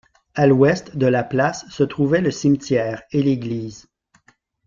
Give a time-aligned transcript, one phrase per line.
[0.33, 3.85] À l'ouest de la place se trouvaient le cimetière et l'église.